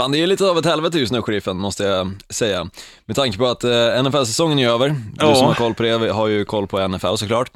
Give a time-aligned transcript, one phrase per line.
[0.00, 2.68] Fan, det är lite av ett helvete just nu, sheriffen, måste jag säga.
[3.06, 4.88] Med tanke på att eh, NFL-säsongen är över.
[4.88, 5.34] Du Ja.
[5.34, 7.50] som har koll på det har ju koll på NFL såklart.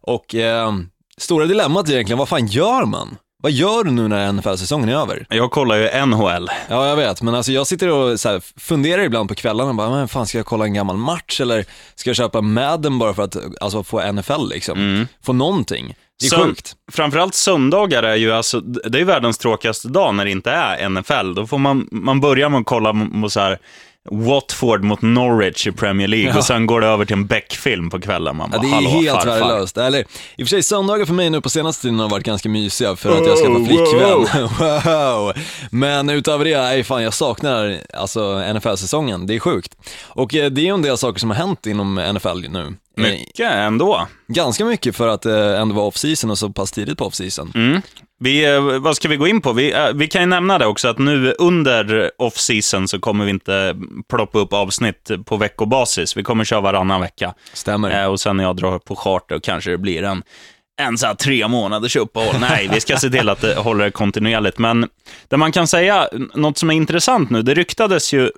[0.00, 0.72] Och eh,
[1.18, 3.16] stora dilemmat är egentligen, vad fan gör man?
[3.42, 5.26] Vad gör du nu när NFL-säsongen är över?
[5.28, 6.48] Jag kollar ju NHL.
[6.68, 9.90] Ja, jag vet, men alltså jag sitter och så här, funderar ibland på kvällarna, bara,
[9.90, 11.64] men fan ska jag kolla en gammal match eller
[11.94, 15.06] ska jag köpa Madden bara för att alltså, få NFL liksom?
[15.22, 15.94] Få någonting.
[16.20, 16.76] Det är Sön- sjukt.
[16.92, 21.34] Framförallt söndagar är ju alltså, det är världens tråkigaste dag när det inte är NFL.
[21.34, 23.58] Då får man, man börja med att kolla mot så här
[24.10, 26.38] Watford mot Norwich i Premier League Ja.
[26.38, 28.36] och sen går det över till en Beck-film på kvällen.
[28.36, 29.26] Man Ja, bara, det är helt farfar.
[29.40, 29.76] värdelöst.
[29.78, 32.48] Eller, I och för sig, söndagar för mig nu på senaste tiden har varit ganska
[32.48, 33.66] mysiga för att jag ska Wow, vara
[34.26, 34.92] flickvän.
[34.94, 35.32] Wow.
[35.70, 39.26] Men utöver det, nej, fan, jag saknar alltså, NFL-säsongen.
[39.26, 39.76] Det är sjukt.
[40.06, 42.60] Och eh, det är ju en del saker som har hänt inom NFL nu.
[42.98, 44.06] Eh, Mycket ändå.
[44.28, 47.52] Ganska mycket för att eh, ändå vara off-season och så pass tidigt på off-season.
[47.54, 47.82] Mm.
[48.22, 49.52] Vi, eh, vad ska vi gå in på?
[49.52, 53.30] Vi, eh, vi kan ju nämna det också, att nu under off-season så kommer vi
[53.30, 53.76] inte
[54.08, 56.16] ploppa upp avsnitt på veckobasis.
[56.16, 57.34] Vi kommer köra varannan vecka.
[57.52, 58.02] Stämmer.
[58.02, 60.22] Eh, och sen när jag drar på charter kanske det blir en,
[60.80, 62.34] en så här tre månaders uppehåll.
[62.40, 64.58] Nej, vi ska se till att det håller kontinuerligt.
[64.58, 64.88] Men
[65.28, 68.30] det man kan säga, något som är intressant nu, det ryktades ju,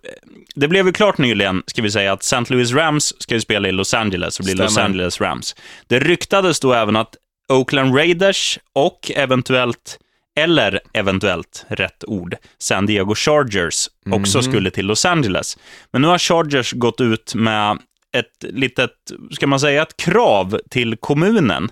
[0.55, 2.45] det blev ju klart nyligen, ska vi säga, att St.
[2.49, 4.79] Louis Rams ska ju spela i Los Angeles och bli Los.
[4.79, 5.57] Angeles Rams.
[5.87, 7.17] Det ryktades då även att
[7.49, 9.99] Oakland Raiders och eventuellt,
[10.37, 15.59] eller eventuellt, rätt ord, San Diego Chargers också skulle till Los Angeles.
[15.91, 17.79] Men nu har Chargers gått ut med
[18.17, 18.91] ett litet,
[19.31, 21.71] ska man säga, ett krav till kommunen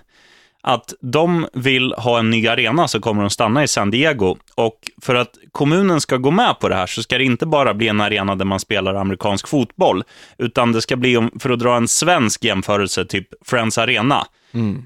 [0.63, 4.37] att de vill ha en ny arena så kommer de stanna i San Diego.
[4.55, 7.73] Och för att kommunen ska gå med på det här så ska det inte bara
[7.73, 10.03] bli en arena där man spelar amerikansk fotboll,
[10.37, 14.27] utan det ska bli, för att dra en svensk jämförelse, typ Friends Arena,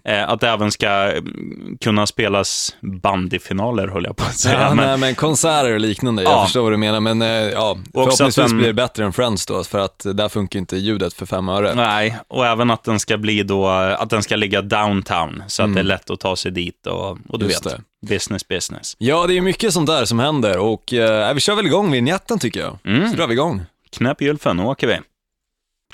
[0.03, 4.61] eh, att det även ska mm, kunna spelas bandyfinaler, höll jag på att säga.
[4.61, 6.43] Ja, men, nej, men konserter och liknande, jag Ja.
[6.43, 9.63] förstår vad du menar, men eh, ja, förhoppningsvis den- blir det bättre än Friends då,
[9.63, 11.73] för att där funkar inte ljudet för fem öre.
[11.75, 15.73] Nej, och även att den ska bli då, att den ska ligga downtown, så att
[15.73, 17.49] det är lätt att ta sig dit och, och du Mm.
[17.49, 18.07] Just vet, det.
[18.07, 18.95] business business.
[18.97, 22.39] Ja, det är mycket sånt där som händer och eh, vi kör väl igång vignetten
[22.39, 22.77] tycker jag.
[22.85, 23.09] Mm.
[23.11, 23.61] Så drar vi igång.
[23.91, 24.97] Knäpp gylfen, nu åker vi.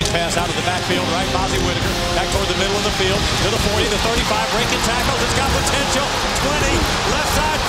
[0.00, 1.32] Pass out of the backfield, right?
[1.32, 4.82] Bozzy Whitaker back toward the middle of the field to the 40, the 35, breaking
[4.88, 5.20] tackles.
[5.20, 6.06] It's got potential.
[6.48, 7.61] 20, left side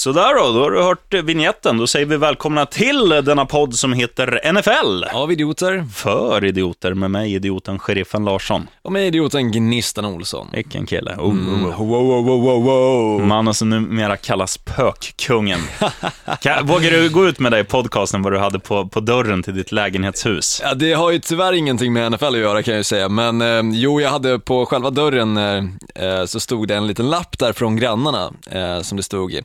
[0.00, 1.78] Sådär då, då har du hört vignetten.
[1.78, 5.04] Då säger vi välkomna till denna podd som heter NFL.
[5.12, 5.84] Ja, vi idioter.
[5.94, 8.68] För idioter med mig, idioten sheriffen Larsson.
[8.82, 10.48] Och med idioten Gnistan Olsson.
[10.52, 11.14] Vilken kille.
[11.18, 11.66] Oh, Mm.
[11.66, 12.62] oh, oh.
[12.64, 13.26] Wow.
[13.26, 15.60] Mannen som numera kallas Pökkungen.
[16.62, 19.54] Vågar du gå ut med det i podcasten vad du hade på, på dörren till
[19.54, 20.60] ditt lägenhetshus?
[20.64, 23.40] Ja, det har ju tyvärr ingenting med NFL att göra kan jag ju säga, men
[23.42, 25.64] eh, jo, jag hade på själva dörren eh,
[26.04, 29.42] eh, så stod det en liten lapp där från grannarna eh, som det stod i.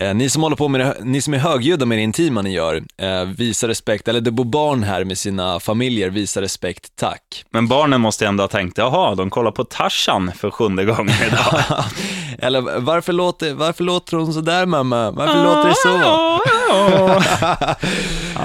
[0.00, 2.52] Eh, ni som håller på med det, ni som är högljudda med det intima ni
[2.52, 7.44] gör, eh, visa respekt, eller det bor barn här med sina familjer, visa respekt, tack.
[7.50, 11.62] Men barnen måste ändå ha tänkt, jaha, de kollar på Tarzan för sjunde gången idag.
[12.38, 15.10] eller varför låter, varför låter hon sådär mamma?
[15.10, 15.88] Varför låter det så?
[15.88, 16.40] ja,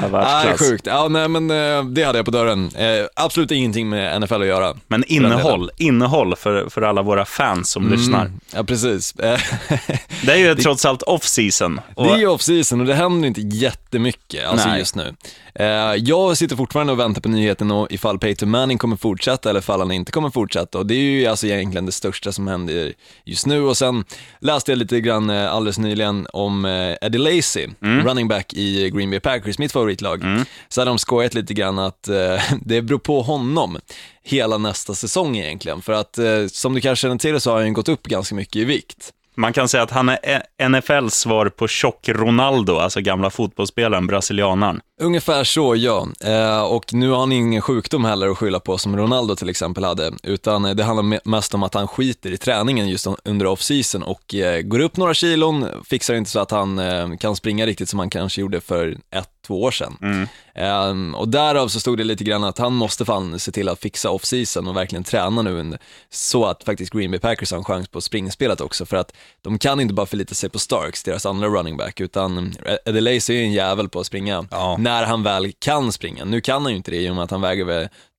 [0.01, 0.59] Nej, världsklass.
[0.69, 0.85] sjukt.
[0.87, 2.71] Ja, nej, men eh, det hade jag på dörren.
[2.75, 4.75] Eh, absolut ingenting med NFL att göra.
[4.87, 8.25] Men innehåll, innehåll för, för alla våra fans som lyssnar.
[8.25, 9.13] Mm, ja, precis.
[10.25, 11.79] Det är ju trots allt off-season.
[11.95, 14.79] Och- Det är ju off-season och det händer inte jättemycket alltså Nej.
[14.79, 15.13] just nu.
[15.55, 15.65] Eh,
[15.95, 19.79] jag sitter fortfarande och väntar på nyheten och ifall Peyton Manning kommer fortsätta eller ifall
[19.79, 22.93] han inte kommer fortsätta och det är ju alltså egentligen det största som händer
[23.25, 24.03] just nu och sen
[24.39, 28.05] läste jag lite grann eh, alldeles nyligen om eh, Eddie Lacy, Mm.
[28.07, 30.23] running back i Green Bay Packers, mitt favoritlag.
[30.69, 33.77] Så hade de skojat lite grann att eh, det beror på honom
[34.23, 36.19] hela nästa säsong egentligen, för att
[36.51, 39.11] som du kanske känner till så har han gått upp ganska mycket i vikt.
[39.35, 44.81] Man kan säga att han är NFLs svar på tjock Ronaldo, alltså gamla fotbollsspelaren, brasilianaren.
[45.01, 46.07] Ungefär så, ja.
[46.23, 49.83] Eh, och nu har han ingen sjukdom heller att skylla på som Ronaldo till exempel
[49.83, 54.35] hade, utan det handlar mest om att han skiter i träningen just under off-season och
[54.35, 57.99] eh, går upp några kilon, fixar inte så att han eh, kan springa riktigt som
[57.99, 60.27] han kanske gjorde för ett, två år sedan.
[60.55, 63.79] Eh, och därav så stod det lite grann att han måste fan se till att
[63.79, 67.63] fixa off-season och verkligen träna nu under, så att faktiskt Green Bay Packers har en
[67.63, 71.25] chans på springspelet också, för att de kan inte bara förlita sig på Starks, deras
[71.25, 72.53] andra running back, utan
[72.85, 74.75] Eddie Lacy är ju en jävel på att springa Ja.
[74.79, 76.25] när han väl kan springa.
[76.25, 77.65] Nu kan han ju inte det i och med att han väger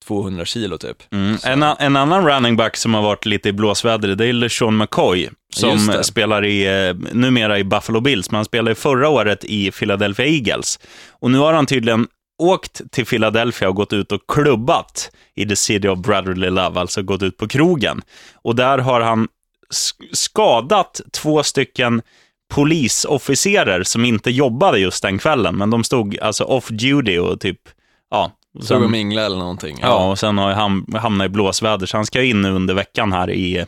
[0.04, 0.96] 200 kilo typ.
[1.12, 1.36] Mm.
[1.44, 5.28] En, en annan running back som har varit lite i blåsväder, det är LeSean McCoy,
[5.54, 5.70] som
[6.04, 10.78] spelar i, eh, numera i Buffalo Bills, men han spelade förra året i Philadelphia Eagles.
[11.10, 12.06] Och nu har han tydligen
[12.42, 17.02] åkt till Philadelphia och gått ut och klubbat i the city of brotherly love, alltså
[17.02, 18.02] gått ut på krogen.
[18.34, 19.28] Och där har han
[19.70, 22.02] sk- skadat två stycken
[22.54, 27.58] polisofficerer som inte jobbade just den kvällen, men de stod alltså off duty och typ,
[28.10, 28.32] ja.
[28.58, 29.78] Och Stod och sen- mingla eller någonting.
[29.82, 32.74] Ja, och sen har jag ham- hamnat i blåsväder, så han ska in nu under
[32.74, 33.64] veckan här i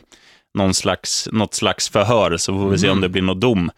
[0.57, 3.71] någon slags, något slags förhör, så får vi se om det blir någon dom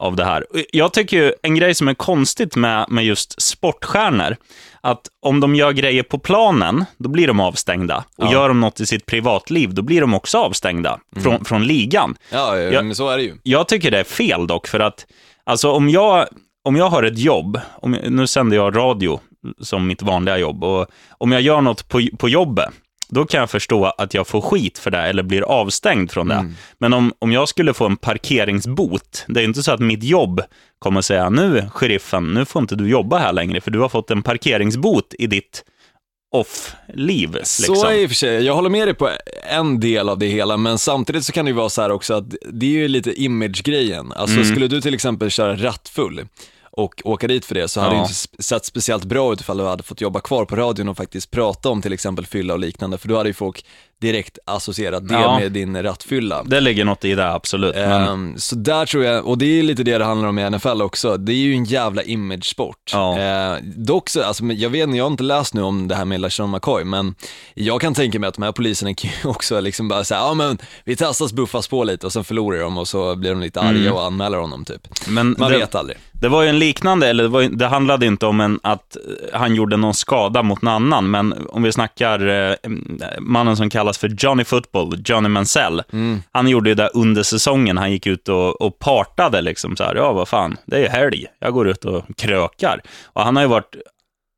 [0.00, 0.46] av det här.
[0.72, 4.36] Jag tycker ju en grej som är konstigt med, med just sportstjärnor,
[4.80, 8.04] att om de gör grejer på planen, då blir de avstängda.
[8.18, 8.32] Och Ja.
[8.32, 12.16] gör de något i sitt privatliv, då blir de också avstängda från, från ligan.
[12.32, 12.82] Ja, ja, Ja.
[12.82, 13.34] men så är det ju.
[13.42, 15.06] Jag tycker det är fel dock, för att
[15.46, 16.26] alltså, om, jag,
[16.64, 19.20] om jag har ett jobb, om, jag- nu sänder jag radio
[19.60, 22.68] som mitt vanliga jobb, och om jag gör något på, på jobbet,
[23.10, 26.52] då kan jag förstå att jag får skit för det eller blir avstängd från det.
[26.78, 30.02] Men om, om jag skulle få en parkeringsbot, det är ju inte så att mitt
[30.02, 30.40] jobb
[30.78, 34.10] kommer säga, nu sheriffen, nu får inte du jobba här längre, för du har fått
[34.10, 35.64] en parkeringsbot i ditt
[36.34, 37.34] off-liv.
[37.34, 37.76] Liksom.
[37.76, 39.10] Så är i och för sig, jag håller med dig på
[39.50, 42.14] en del av det hela, men samtidigt så kan det ju vara så här också
[42.14, 44.12] att det är ju lite image-grejen.
[44.12, 44.48] Alltså Mm.
[44.48, 46.26] skulle du till exempel köra rattfull
[46.70, 48.00] och åka dit för det så hade Ja.
[48.00, 50.96] det inte sett speciellt bra ut ifall du hade fått jobba kvar på radion och
[50.96, 53.64] faktiskt prata om till exempel fylla och liknande, för då hade ju folk
[54.00, 55.38] direkt associerat det Ja.
[55.38, 56.42] med din rattfylla.
[56.42, 57.74] Det ligger något i det, absolut.
[57.74, 60.50] Men, Ehm, så där tror jag, och det är lite det det handlar om i
[60.50, 62.90] NFL också, det är ju en jävla image-sport.
[62.92, 63.18] Ja.
[63.18, 66.20] Eh, dock så, alltså, jag vet jag har inte läst nu om det här med
[66.20, 67.14] LaShawn McCoy, men
[67.54, 70.34] jag kan tänka mig att de här poliserna kan ju också liksom bara säga, ja
[70.34, 73.60] men vi testas buffas på lite och sen förlorar de och så blir de lite
[73.60, 74.88] arga och anmäler honom typ.
[75.08, 75.98] men Man det, vet aldrig.
[76.20, 79.38] Det var ju en liknande, eller det, var, det handlade inte om en, att eh,
[79.38, 82.54] han gjorde någon skada mot någon annan, men om vi snackar eh,
[83.20, 85.82] mannen som kallas för Johnny Football, Johnny Mansell.
[86.32, 89.94] Han gjorde ju det under säsongen, han gick ut och, och partade liksom så här,
[89.94, 92.80] ja vad fan, det är ju helg, jag går ut och krökar.
[93.04, 93.76] Och han har ju varit,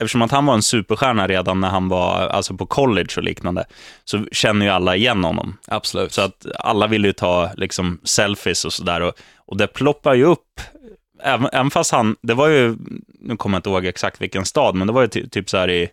[0.03, 3.65] eftersom att han var en superstjärna redan när han var alltså på college och liknande,
[4.05, 5.57] så känner ju alla igen honom.
[5.67, 6.13] Absolut.
[6.13, 9.01] Så att alla vill ju ta liksom, selfies och sådär.
[9.01, 9.13] Och,
[9.47, 10.61] och det ploppar ju upp,
[11.23, 12.77] även, även fast han, det var ju,
[13.21, 15.57] nu kommer jag inte ihåg exakt vilken stad, men det var ju ty, typ så
[15.57, 15.89] här i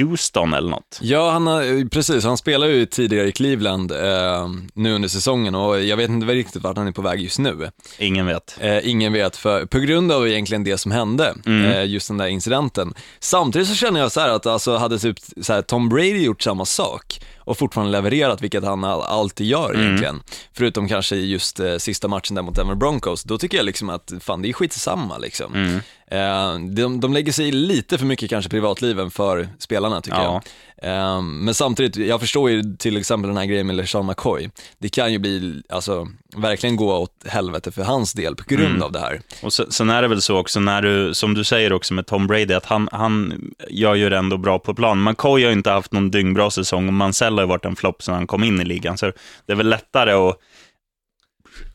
[0.00, 0.98] Houston eller något.
[1.02, 2.24] Ja, han har, precis.
[2.24, 6.62] Han spelar ju tidigare i Cleveland eh, nu under säsongen och jag vet inte riktigt
[6.62, 7.70] vart han är på väg just nu.
[7.98, 8.58] Ingen vet.
[8.60, 11.64] Eh, ingen vet, för, på grund av egentligen det som hände, Mm.
[11.64, 12.94] eh, just den där incidenten.
[13.20, 16.42] Samtidigt så känner jag så här att alltså, hade typ så här, Tom Brady gjort
[16.42, 19.80] samma sak och fortfarande levererat, vilket han all, alltid gör Mm.
[19.86, 20.22] egentligen,
[20.52, 24.12] förutom kanske just eh, sista matchen där mot Denver Broncos, då tycker jag liksom att
[24.20, 25.54] fan det är skitsamma liksom.
[25.54, 25.76] Mm.
[26.10, 30.42] Eh, de, de lägger sig i lite för mycket kanske privatliven för spelarna tycker Ja.
[30.82, 30.90] Jag.
[30.90, 34.50] Eh, men samtidigt, jag förstår ju till exempel den här grejen med LeSean McCoy.
[34.78, 38.82] Det kan ju bli, alltså verkligen gå åt helvete för hans del på grund Mm.
[38.82, 39.20] av det här.
[39.42, 42.06] Och sen, sen är det väl så också, när du, som du säger också med
[42.06, 43.40] Tom Brady, att han, han
[43.70, 45.04] gör ju det ändå bra på plan.
[45.04, 48.02] McCoy har ju inte haft någon dyngbra säsong och Mansell har ju varit en flopp
[48.02, 48.98] sedan han kom in i ligan.
[48.98, 49.06] Så
[49.46, 50.38] det är väl lättare att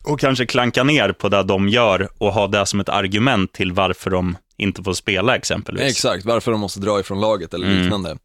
[0.04, 3.72] och kanske klanka ner på det de gör och ha det som ett argument till
[3.72, 5.82] varför de inte får spela exempelvis.
[5.90, 7.80] Exakt, varför de måste dra ifrån laget eller Mm.
[7.82, 8.16] liknande.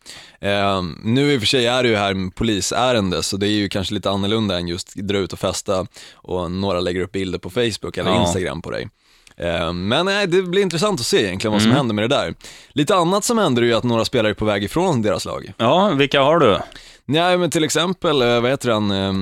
[0.42, 3.70] Eh, nu i och för sig är det ju här polisärende, så det är ju
[3.70, 7.50] kanske lite annorlunda än just dra ut och festa och några lägger upp bilder på
[7.50, 8.22] Facebook eller Ja.
[8.22, 8.90] Instagram på dig.
[9.38, 11.78] Eh, Men nej, det blir intressant att se egentligen vad som Mm.
[11.78, 12.34] händer med det där.
[12.70, 15.54] Lite annat som händer är ju att några spelare är på väg ifrån deras lag.
[15.58, 16.58] Ja, vilka har du?
[17.06, 19.14] Nej, men till exempel, eh, vad heter han, eh,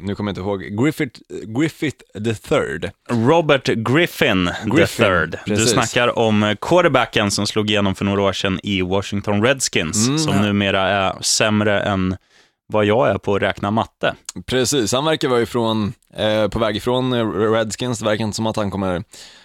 [0.00, 1.20] nu kommer jag inte ihåg, Griffith,
[1.58, 2.90] Griffith the third.
[3.10, 5.38] Robert Griffin, Griffin, the third.
[5.46, 5.70] Du precis.
[5.70, 10.34] snackar om quarterbacken som slog igenom för några år sedan i Washington Redskins, Mm, som
[10.36, 10.42] ja.
[10.42, 12.16] numera är sämre än
[12.72, 14.14] vad jag är på att räkna matte.
[14.46, 18.46] Precis, han verkar vara ifrån, eh, på väg ifrån eh, Redskins, det verkar inte som
[18.46, 19.02] att han kommer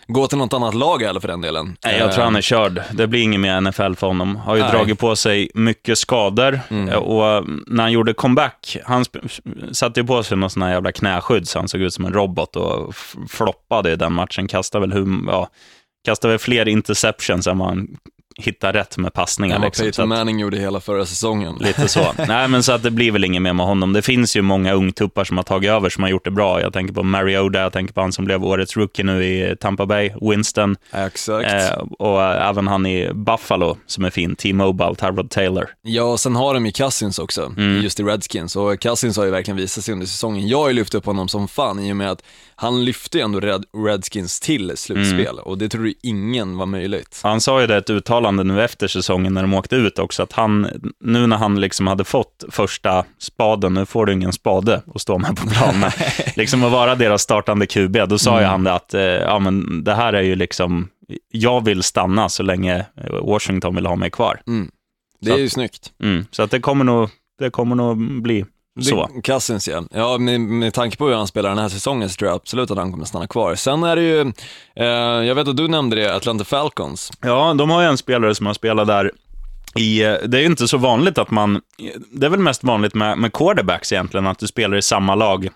[0.07, 1.77] gå till något annat lag eller för den delen.
[1.85, 2.83] Nej, jag tror Eh, han är körd.
[2.91, 4.35] Det blir inget mer NFL för honom.
[4.35, 4.71] Har ju Nej.
[4.71, 6.89] dragit på sig mycket skador Mm.
[6.89, 9.05] Eh, och när han gjorde comeback, han
[9.71, 12.13] satte ju på sig någon sån här jävla knäskydd så han såg ut som en
[12.13, 12.95] robot och
[13.29, 14.47] floppade i den matchen.
[14.47, 15.47] Kastade väl, hur, ja,
[16.05, 17.87] kastade väl fler interceptions än vad han
[18.37, 19.59] hittade rätt med passningar.
[19.59, 19.83] Var Liksom.
[19.83, 21.55] Peyton Manning gjorde hela förra säsongen.
[21.59, 22.13] Lite så.
[22.27, 23.93] Nej, men så att det blir väl inget mer med honom.
[23.93, 26.61] Det finns ju många ungtuppar som har tagit över, som har gjort det bra.
[26.61, 29.85] Jag tänker på Mariota, jag tänker på han som blev årets rookie nu i Tampa
[29.85, 31.47] Bay, Winston, Exakt.
[31.53, 35.69] eh, och även han i Buffalo som är fin, T-Mobile, Tyrod Taylor.
[35.81, 37.81] Ja, och sen har de ju Cousins också, Mm.
[37.83, 38.55] just i Redskins.
[38.55, 40.47] Och Cousins har ju verkligen visat sig under säsongen.
[40.47, 42.23] Jag har ju lyft upp honom som fan i och med att
[42.55, 45.43] han lyfte ju ändå Red, Redskins till slutspel Mm.
[45.43, 47.19] och det trodde ju ingen var möjligt.
[47.23, 47.89] Han sa ju det ett
[48.23, 50.67] uttalande nu efter säsongen när de åkte ut också, att han,
[50.99, 55.17] nu när han liksom hade fått första spaden, nu får du ingen spade att stå
[55.17, 55.91] med på planen,
[56.35, 59.83] liksom att vara deras startande QB, då sa ju han det att, eh, ja men
[59.83, 60.89] det här är ju liksom,
[61.31, 62.85] jag vill stanna så länge
[63.21, 64.41] Washington vill ha mig kvar.
[65.21, 65.93] Det är ju snyggt.
[66.03, 68.45] Mm, så att det kommer nog, det kommer nog bli
[68.81, 69.09] Så.
[69.23, 69.83] Cousins ja.
[69.91, 72.71] Ja, med, med tanke på hur han spelar den här säsongen så tror jag absolut
[72.71, 73.55] att han kommer stanna kvar.
[73.55, 74.21] Sen är det ju,
[74.75, 74.85] eh,
[75.27, 77.11] jag vet att du nämnde det, Atlanta Falcons.
[77.21, 79.11] Ja, de har ju en spelare som har spelat där
[79.75, 81.61] i, eh, det är ju inte så vanligt att man,
[82.11, 85.49] det är väl mest vanligt med, med quarterbacks egentligen, att du spelar i samma lag.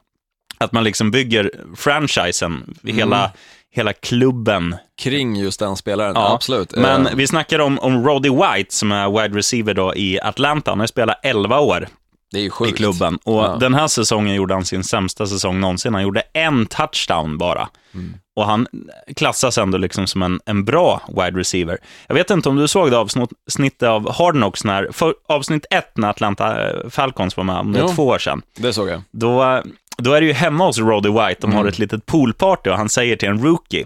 [0.58, 3.32] Att man liksom bygger franchisen, hela,
[3.72, 4.76] hela klubben.
[5.02, 6.76] Kring just den spelaren, Ja, absolut.
[6.76, 10.72] Men Eh, vi snackar om, om Roddy White som är wide receiver då i Atlanta.
[10.72, 11.88] Han har spelat 11 år
[12.32, 12.78] det är ju i sjukt.
[12.78, 13.20] klubben.
[13.24, 13.58] Och Ja.
[13.60, 15.94] den här säsongen gjorde han sin sämsta säsong någonsin.
[15.94, 17.70] Han gjorde en touchdown bara.
[17.94, 18.14] Mm.
[18.36, 18.68] Och han
[19.16, 21.78] klassas ändå liksom som en, en bra wide receiver.
[22.08, 25.98] Jag vet inte om du såg det avsnittet av Hard Knocks, när, för, avsnitt ett
[25.98, 27.90] när Atlanta eh, Falcons var med, om det Jo.
[27.96, 28.42] två år sedan.
[28.58, 29.02] Det såg jag.
[29.12, 29.62] Då,
[29.98, 31.68] då är det ju hemma hos Roddy White, de har Mm.
[31.70, 33.86] ett litet poolparty och han säger till en rookie,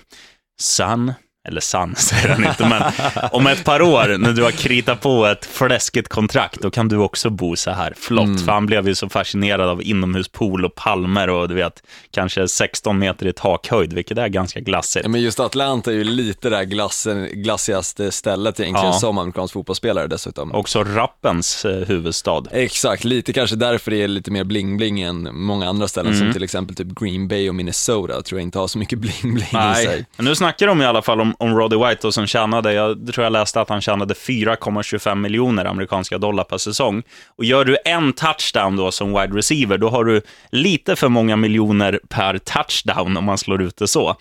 [0.61, 1.13] Son,
[1.47, 2.83] eller son säger han inte, men
[3.31, 6.97] om ett par år när du har kritat på ett fläskigt kontrakt, då kan du
[6.97, 8.25] också bo så här flott.
[8.25, 8.37] Mm.
[8.37, 12.99] För han blev ju så fascinerad av inomhuspool och palmer och du vet, kanske 16
[12.99, 15.05] meter i takhöjd, vilket är ganska glassigt.
[15.05, 18.99] Ja, men just Atlanta är ju lite det där glassen, glassigaste stället egentligen Ja.
[18.99, 20.51] som amerikansk fotbollsspelare dessutom.
[20.55, 22.43] Också rappens eh, huvudstad.
[22.51, 26.19] Exakt, lite kanske därför det är lite mer bling-bling än många andra ställen Mm.
[26.25, 29.71] som till exempel typ Green Bay och Minnesota tror jag inte har så mycket bling-bling
[29.71, 30.05] i sig.
[30.17, 33.13] Men nu snackar de i alla fall om, om Roddy White och som tjänade, jag
[33.13, 37.03] tror jag läste att han tjänade 4,25 miljoner amerikanska dollar per säsong.
[37.37, 40.21] Och gör du en touchdown då som wide receiver, då har du
[40.51, 44.15] lite för många miljoner per touchdown om man slår ut det så.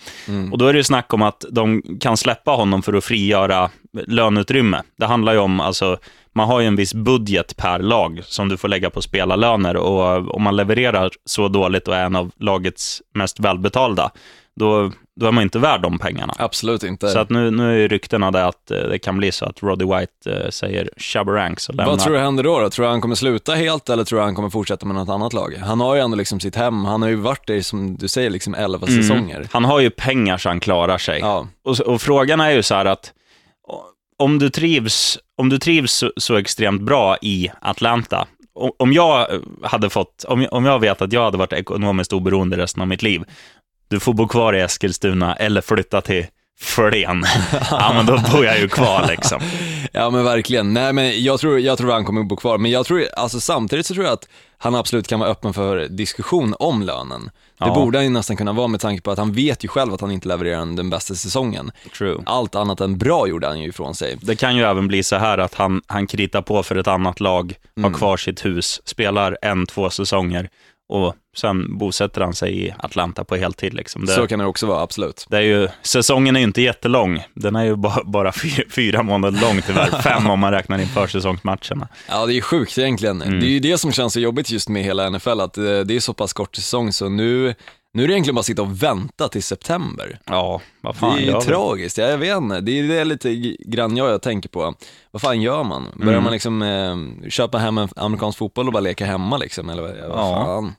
[0.52, 3.70] Och då är det ju snack om att de kan släppa honom för att frigöra
[4.06, 4.82] löneutrymme.
[4.98, 5.98] Det handlar ju om, alltså,
[6.32, 10.34] man har ju en viss budget per lag som du får lägga på spelarlöner och
[10.34, 14.10] om man levererar så dåligt och är en av lagets mest välbetalda,
[14.60, 16.34] då, då är man inte värd de pengarna.
[16.38, 17.08] Absolut inte.
[17.08, 19.84] Så att nu, nu är ryktena det att eh, det kan bli så att Roddy
[19.84, 21.90] White eh, säger Shabaranks och lämnar.
[21.92, 22.70] Vad tror du händer då, då?
[22.70, 25.32] Tror du han kommer sluta helt eller tror du han kommer fortsätta med något annat
[25.32, 25.54] lag?
[25.62, 28.30] Han har ju ändå liksom sitt hem, han har ju varit där som du säger,
[28.30, 29.02] liksom 11 Mm.
[29.02, 29.48] säsonger.
[29.52, 31.18] Han har ju pengar så han klarar sig.
[31.20, 33.12] Ja, Och, och frågan är ju så här att
[34.18, 38.26] om du trivs, om du trivs så, så extremt bra i Atlanta,
[38.78, 39.26] om jag
[39.62, 43.22] hade fått, om jag vet att jag hade varit ekonomiskt oberoende resten av mitt liv,
[43.90, 46.26] du får bo kvar i Eskilstuna eller flytta till
[46.60, 47.24] Flen.
[47.70, 49.40] ja, men då bor jag ju kvar liksom.
[49.92, 50.72] ja men verkligen.
[50.72, 53.86] Nej men jag tror, jag tror han kommer bo kvar, men jag tror, alltså samtidigt
[53.86, 54.28] så tror jag att
[54.58, 57.24] han absolut kan vara öppen för diskussion om lönen.
[57.24, 57.74] Det Ja.
[57.74, 60.00] borde han ju nästan kunna vara med tanke på att han vet ju själv att
[60.00, 61.70] han inte levererar den bästa säsongen.
[61.98, 62.22] True.
[62.26, 64.16] Allt annat än bra gjorde han ju ifrån sig.
[64.22, 67.20] Det kan ju även bli så här att han, han kritar på för ett annat
[67.20, 67.92] lag, Mm.
[67.92, 70.48] har kvar sitt hus, spelar en, två säsonger
[70.90, 73.74] och sen bosätter han sig i Atlanta på heltid.
[73.74, 74.04] Liksom.
[74.06, 75.26] Det, Så kan det också vara, absolut.
[75.30, 77.22] det är ju, säsongen är ju inte jättelång.
[77.34, 79.86] Den är ju bara, bara fyra, fyra månader lång tyvärr.
[80.02, 81.88] Fem om man räknar in försäsongsmatcherna.
[82.08, 83.22] Ja, det är sjukt egentligen.
[83.22, 83.40] Mm.
[83.40, 85.96] Det är ju det som känns så jobbigt just med hela NFL, att eh, det
[85.96, 87.54] är så pass kort säsong, så nu,
[87.94, 90.18] nu är det egentligen bara att sitta och vänta till september.
[90.24, 92.60] Ja, vad fan det är ju tragiskt, jag vet inte.
[92.60, 93.34] Det är det lite
[93.66, 94.74] grann jag, jag tänker på.
[95.10, 95.86] Vad fan gör man?
[95.96, 96.24] Börjar Mm.
[96.24, 99.90] man liksom eh, köpa hem en amerikansk fotboll och bara leka hemma liksom, eller vad,
[99.92, 100.44] vad Ja.
[100.44, 100.74] fan?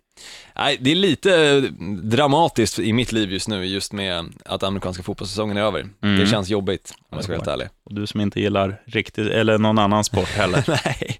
[0.55, 1.59] Nej, det är lite
[2.03, 5.79] dramatiskt i mitt liv just nu, just med att amerikanska fotbollssäsongen är över.
[6.03, 6.19] Mm.
[6.19, 7.67] Det känns jobbigt, om jag ska vara helt ärlig.
[7.83, 10.63] Och du som inte gillar riktigt, eller någon annan sport heller.
[10.85, 11.19] Nej.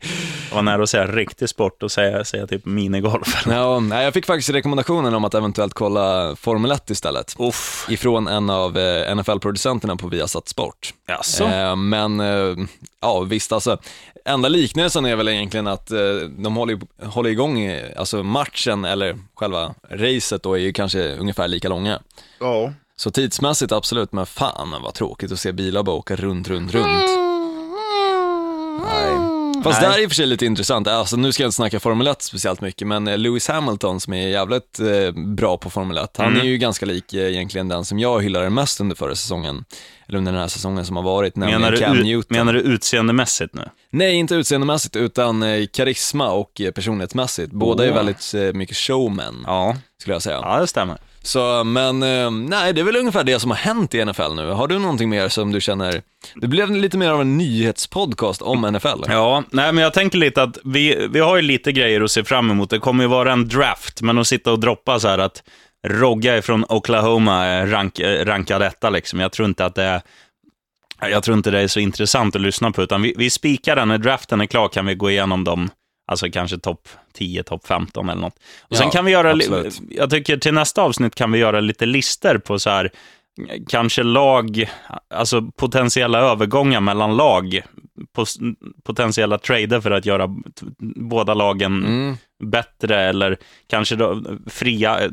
[0.50, 3.46] Jag var nära att säga riktig sport och säga, säga typ minigolf.
[3.50, 7.36] Ja, nej, jag fick faktiskt rekommendationen om att eventuellt kolla Formel 1 istället.
[7.40, 7.88] Uff.
[7.90, 10.94] Ifrån en av eh, NFL-producenterna på Viasat Sport.
[11.08, 11.44] Jaså?
[11.44, 12.56] Eh, men, eh,
[13.02, 13.78] ja visst alltså,
[14.26, 16.00] enda liknelsen är väl egentligen att eh,
[16.38, 21.48] de håller, håller igång, eh, alltså matchen eller själva racet då är ju kanske ungefär
[21.48, 22.02] lika långa.
[22.40, 22.74] Ja.
[22.96, 27.31] Så tidsmässigt absolut, men fan vad tråkigt att se bilar bara åka runt, runt, runt.
[29.64, 31.56] Fast det här är i och för sig lite intressant, alltså nu ska jag inte
[31.56, 35.70] snacka Formel 1 speciellt mycket, men eh, Lewis Hamilton som är jävligt eh, bra på
[35.70, 36.40] Formel 1, han Mm.
[36.42, 39.66] är ju ganska lik eh, egentligen den som jag hyllade mest under förra säsongen,
[40.08, 42.38] eller under den här säsongen som har varit, nämligen Menar, Cam du, Newton.
[42.38, 43.70] menar du utseendemässigt nu?
[43.90, 47.52] Nej, inte utseendemässigt, utan eh, karisma och personlighetsmässigt.
[47.52, 47.96] Båda är Åh.
[47.96, 50.40] väldigt mycket showmen, Ja, skulle jag säga.
[50.42, 50.98] ja det stämmer.
[51.24, 54.50] Så, men eh, nej, det är väl ungefär det som har hänt i NFL nu.
[54.50, 56.02] Har du någonting mer som du känner,
[56.36, 59.04] det blev lite mer av en nyhetspodcast om NFL.
[59.08, 62.24] Ja, nej men jag tänker lite att vi, vi har ju lite grejer att se
[62.24, 62.70] fram emot.
[62.70, 65.44] Det kommer ju vara en draft, men att sitta och droppa så här att
[65.88, 69.20] Rogga från Oklahoma är rank, eh, rankar rankad etta liksom.
[69.20, 70.02] Jag tror inte att det är
[71.10, 73.88] jag tror inte det är så intressant att lyssna på, utan vi, vi spikar den.
[73.88, 75.70] När draften är klar kan vi gå igenom dem,
[76.12, 78.36] alltså kanske topp 10, topp 15 eller något.
[78.62, 79.82] Och sen Ja, kan vi göra, absolut.
[79.90, 82.90] jag tycker till nästa avsnitt kan vi göra lite lister på så här,
[83.70, 84.70] kanske lag,
[85.14, 87.62] alltså potentiella övergångar mellan lag,
[88.84, 90.28] potentiella trader för att göra
[90.96, 92.18] båda lagen Mm.
[92.42, 95.10] Bättre eller kanske då fria, eh,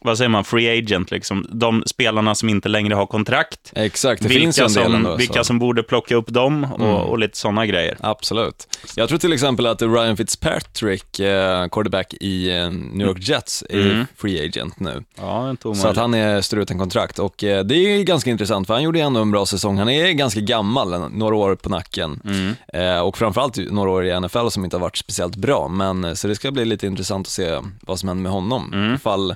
[0.00, 1.46] vad säger man, free agent, liksom.
[1.50, 3.72] de spelarna som inte längre har kontrakt.
[3.74, 5.16] Exakt, det vilka finns en del som, ändå.
[5.16, 6.94] vilka som borde plocka upp dem och, Mm.
[6.96, 7.96] och lite sådana grejer.
[8.00, 8.76] Absolut.
[8.96, 13.90] Jag tror till exempel att Ryan Fitzpatrick, eh, quarterback i eh, New York Jets, är
[13.90, 14.06] Mm.
[14.16, 15.04] free agent nu.
[15.16, 18.82] Ja, Så att han är struten kontrakt och eh, det är ganska intressant för han
[18.82, 19.78] gjorde ändå en bra säsong.
[19.78, 22.54] Han är ganska gammal, några år på nacken Mm.
[22.72, 25.68] eh, och framförallt några år i NFL som inte har varit speciellt bra.
[25.68, 28.72] Men eh, så det ska bli lite intressant att se vad som händer med honom.
[28.72, 28.94] Mm.
[28.94, 29.30] Ifall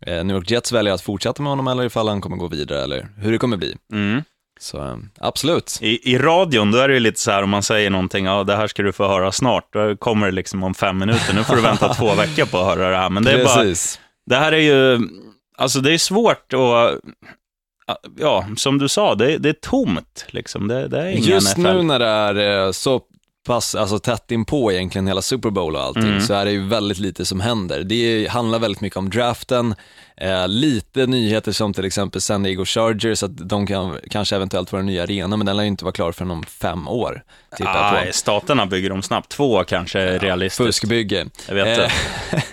[0.00, 2.82] eh, New York Jets väljer att fortsätta med honom eller ifall han kommer gå vidare
[2.82, 3.76] eller hur det kommer bli.
[3.92, 4.22] Mm.
[4.60, 5.78] Så eh, absolut.
[5.80, 8.44] I, I radion, då är det ju lite så här om man säger någonting, ja
[8.44, 11.44] det här ska du få höra snart, då kommer det liksom om fem minuter, nu
[11.44, 13.10] får du vänta två veckor på att höra det här.
[13.10, 14.00] Men det är bara, Precis.
[14.26, 15.08] det här är ju,
[15.58, 17.00] alltså det är svårt att,
[18.18, 20.68] ja, som du sa, det, det är tomt liksom.
[20.68, 21.62] Det, det är ingen Just NFL.
[21.62, 23.00] nu när det är eh, så
[23.46, 26.20] pass, alltså tätt inpå egentligen hela Super Bowl och allting, Mm.
[26.20, 27.82] så är det ju väldigt lite som händer.
[27.84, 29.74] Det handlar väldigt mycket om draften,
[30.20, 34.76] eh, lite nyheter som till exempel San Diego Chargers, att de kan kanske eventuellt få
[34.76, 37.22] en ny arena, men den lär ju inte vara klar förrän om fem år,
[37.58, 37.64] på.
[38.12, 39.28] staterna bygger de snabbt.
[39.30, 40.66] Två kanske är realistiskt.
[40.66, 41.26] Fuskbygge.
[41.48, 41.90] Jag vet det.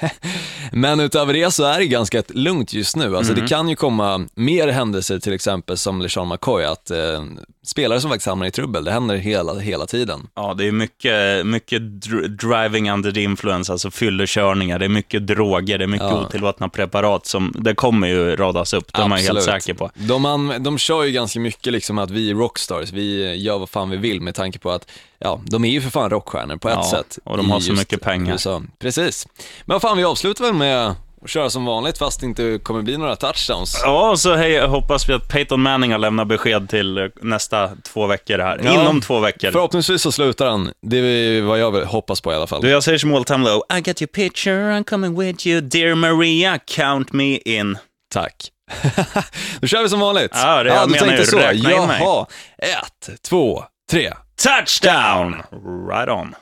[0.02, 0.10] Eh,
[0.72, 3.18] Men utöver det så är det ganska lugnt just nu.
[3.18, 3.44] Alltså Mm.
[3.44, 7.24] det kan ju komma mer händelser, till exempel som LeSean McCoy, att eh,
[7.66, 10.28] spelare som faktiskt hamnar i trubbel, det händer hela, hela tiden.
[10.36, 15.28] Ja, det är mycket, mycket dr- driving under the influence, alltså fyllekörningar, det är mycket
[15.28, 16.22] droger, det är mycket Ja.
[16.26, 19.92] otillåtna preparat som, det kommer ju radas upp, det är man ju helt säker på.
[19.96, 23.70] De, an, de kör ju ganska mycket liksom att vi är rockstars, vi gör vad
[23.70, 26.70] fan vi vill med tanke på att, ja, de är ju för fan rockstjärnor på
[26.70, 27.20] ett Ja, sätt.
[27.24, 28.34] och de har så mycket pengar.
[28.34, 28.62] USA.
[28.80, 29.28] Precis.
[29.66, 32.82] Men vad fan, vi avslutar väl med att köra som vanligt fast det inte kommer
[32.82, 33.82] bli några touchdowns.
[33.84, 38.08] Ja, så hej, hoppas vi att Peyton Manning har lämnat besked till eh, nästa två
[38.08, 38.62] veckor här.
[38.64, 38.74] Ja.
[38.82, 39.52] Inom två veckor.
[39.52, 42.62] Förhoppningsvis så slutar han, det är vad jag hoppas på i alla fall.
[42.62, 43.62] Du, jag säger som Old Time Low.
[43.78, 47.78] I got your picture, I'm coming with you, dear Maria, count me in.
[48.14, 48.50] Tack.
[49.62, 50.32] Då kör vi som vanligt.
[50.34, 51.38] Ja, det- jag du menar tänkte ju så.
[51.38, 52.02] räkna in mig.
[52.02, 52.26] Jaha,
[52.58, 54.14] ett, två, tre.
[54.44, 55.36] Touchdown!
[55.90, 56.36] Right on.